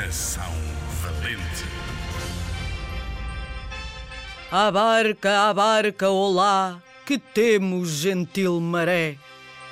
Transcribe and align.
Coração 0.00 0.50
valente. 1.02 1.64
À 4.50 4.70
barca, 4.70 5.50
à 5.50 5.52
barca, 5.52 6.08
olá, 6.08 6.82
que 7.04 7.18
temos, 7.18 7.90
gentil 7.90 8.58
maré. 8.60 9.18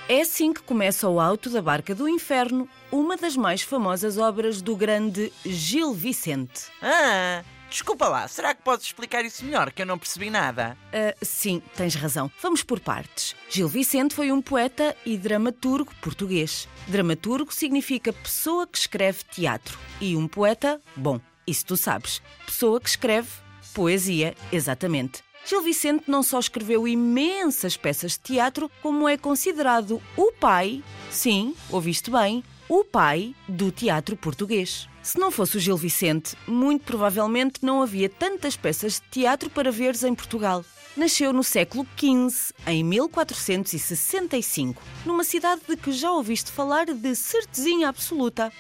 É 0.07 0.21
assim 0.21 0.53
que 0.53 0.61
começa 0.61 1.09
o 1.09 1.19
Alto 1.19 1.49
da 1.49 1.63
Barca 1.63 1.95
do 1.95 2.07
Inferno, 2.07 2.69
uma 2.93 3.17
das 3.17 3.37
mais 3.37 3.63
famosas 3.63 4.19
obras 4.19 4.61
do 4.61 4.77
grande 4.77 5.33
Gil 5.47 5.95
Vicente. 5.95 6.67
Ah, 6.83 7.43
desculpa 7.69 8.09
lá, 8.09 8.27
será 8.29 8.55
que 8.55 8.63
podes 8.63 8.87
explicar 8.87 9.25
isso 9.25 9.45
melhor? 9.45 9.73
Que 9.73 9.83
eu 9.83 9.87
não 9.87 9.99
percebi 9.99 10.31
nada. 10.31 10.77
Ah, 10.93 11.15
sim, 11.23 11.63
tens 11.77 11.95
razão. 11.95 12.31
Vamos 12.41 12.63
por 12.63 12.81
partes. 12.81 13.35
Gil 13.49 13.69
Vicente 13.69 14.15
foi 14.15 14.33
um 14.33 14.41
poeta 14.43 14.97
e 15.05 15.17
dramaturgo 15.17 15.95
português. 16.01 16.69
Dramaturgo 16.87 17.53
significa 17.53 18.13
pessoa 18.13 18.67
que 18.67 18.79
escreve 18.79 19.25
teatro. 19.25 19.79
E 20.01 20.17
um 20.17 20.27
poeta, 20.27 20.81
bom, 20.97 21.21
isso 21.47 21.67
tu 21.67 21.77
sabes. 21.77 22.23
Pessoa 22.47 22.81
que 22.81 22.89
escreve 22.89 23.29
poesia, 23.75 24.35
exatamente. 24.51 25.23
Gil 25.45 25.63
Vicente 25.63 26.05
não 26.07 26.23
só 26.23 26.39
escreveu 26.39 26.87
imensas 26.87 27.77
peças 27.77 28.13
de 28.13 28.21
teatro, 28.21 28.71
como 28.83 29.09
é 29.09 29.17
considerado 29.17 30.03
o 30.17 30.33
pai, 30.33 30.83
sim, 31.11 31.55
ouviste 31.71 32.11
bem, 32.11 32.45
o 32.69 32.85
pai 32.85 33.35
do 33.49 33.73
teatro 33.73 34.17
português. 34.17 34.89
Se 35.03 35.19
não 35.19 35.31
fosse 35.31 35.57
o 35.57 35.61
Gil 35.61 35.77
Vicente, 35.77 36.37
muito 36.47 36.85
provavelmente 36.85 37.61
não 37.63 37.81
havia 37.81 38.11
tantas 38.11 38.57
peças 38.57 38.95
de 38.95 39.09
teatro 39.11 39.49
para 39.49 39.73
veres 39.73 40.05
em 40.05 40.15
Portugal. 40.15 40.63
Nasceu 40.95 41.33
no 41.33 41.43
século 41.45 41.87
XV, 41.97 42.53
em 42.67 42.85
1465, 42.85 44.83
numa 45.07 45.25
cidade 45.25 45.63
de 45.67 45.77
que 45.77 45.93
já 45.93 46.11
ouviste 46.11 46.51
falar 46.51 46.87
de 46.87 47.15
certezinha 47.15 47.89
absoluta, 47.89 48.53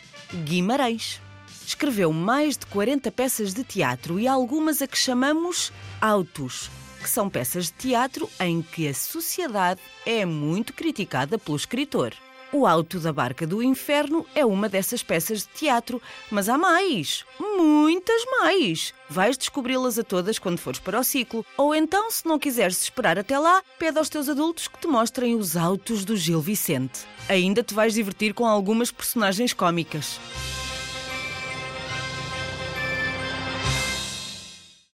Guimarães. 0.45 1.21
Escreveu 1.69 2.15
mais 2.15 2.57
de 2.57 2.65
40 2.65 3.13
peças 3.13 3.53
de 3.53 3.63
teatro 3.63 4.19
e 4.19 4.27
algumas 4.27 4.81
a 4.81 4.87
que 4.87 4.97
chamamos 4.97 5.71
autos, 6.01 6.71
que 6.99 7.11
são 7.11 7.29
peças 7.29 7.67
de 7.67 7.73
teatro 7.73 8.27
em 8.41 8.63
que 8.63 8.89
a 8.89 8.95
sociedade 8.95 9.79
é 10.07 10.25
muito 10.25 10.73
criticada 10.73 11.39
pelo 11.39 11.59
escritor. 11.59 12.15
O 12.55 12.67
Auto 12.67 12.99
da 12.99 13.13
Barca 13.13 13.47
do 13.47 13.63
Inferno 13.63 14.25
é 14.35 14.47
uma 14.47 14.67
dessas 14.67 15.03
peças 15.03 15.41
de 15.41 15.49
teatro, 15.49 16.01
mas 16.31 16.49
há 16.49 16.57
mais, 16.57 17.27
muitas 17.39 18.25
mais. 18.41 18.95
Vais 19.11 19.37
descobri-las 19.37 19.99
a 19.99 20.03
todas 20.03 20.39
quando 20.39 20.57
fores 20.57 20.81
para 20.81 20.99
o 20.99 21.05
ciclo, 21.05 21.45
ou 21.55 21.75
então, 21.75 22.11
se 22.11 22.27
não 22.27 22.39
quiseres 22.39 22.81
esperar 22.81 23.19
até 23.19 23.39
lá, 23.39 23.63
pede 23.79 23.99
aos 23.99 24.09
teus 24.09 24.31
adultos 24.31 24.69
que 24.69 24.79
te 24.79 24.87
mostrem 24.87 25.37
os 25.37 25.55
autos 25.55 26.03
do 26.07 26.17
Gil 26.17 26.41
Vicente. 26.41 27.01
Ainda 27.29 27.63
te 27.63 27.75
vais 27.75 27.93
divertir 27.93 28.33
com 28.33 28.47
algumas 28.47 28.91
personagens 28.91 29.53
cómicas. 29.53 30.19